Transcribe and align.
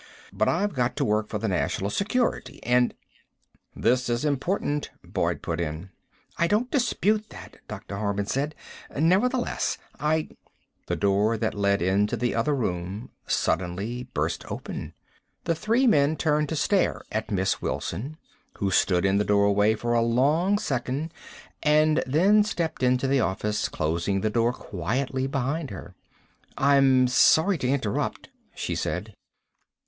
But 0.33 0.47
I've 0.49 0.73
got 0.73 0.95
to 0.95 1.05
work 1.05 1.29
for 1.29 1.37
the 1.37 1.47
national 1.47 1.91
security, 1.91 2.59
and" 2.63 2.95
"This 3.85 4.09
is 4.09 4.25
important," 4.25 4.89
Boyd 5.03 5.43
put 5.43 5.61
in. 5.61 5.91
"I 6.37 6.47
don't 6.47 6.71
dispute 6.71 7.29
that," 7.29 7.57
Dr. 7.67 7.97
Harman 7.99 8.25
said. 8.25 8.55
"Nevertheless, 8.97 9.77
I" 9.99 10.29
The 10.87 10.95
door 10.95 11.37
that 11.37 11.53
led 11.53 11.83
into 11.83 12.17
the 12.17 12.33
other 12.33 12.55
room 12.55 13.11
suddenly 13.27 14.07
burst 14.11 14.43
open. 14.51 14.95
The 15.43 15.53
three 15.53 15.85
men 15.85 16.15
turned 16.15 16.49
to 16.49 16.55
stare 16.55 17.03
at 17.11 17.29
Miss 17.29 17.61
Wilson, 17.61 18.17
who 18.57 18.71
stood 18.71 19.05
in 19.05 19.19
the 19.19 19.23
doorway 19.23 19.75
for 19.75 19.93
a 19.93 20.01
long 20.01 20.57
second 20.57 21.13
and 21.61 22.01
then 22.07 22.43
stepped 22.43 22.81
into 22.81 23.05
the 23.07 23.19
office, 23.19 23.69
closing 23.69 24.21
the 24.21 24.31
door 24.31 24.51
quietly 24.51 25.27
behind 25.27 25.69
her. 25.69 25.93
"I'm 26.57 27.07
sorry 27.07 27.59
to 27.59 27.67
interrupt," 27.69 28.29
she 28.55 28.73
said. 28.73 29.13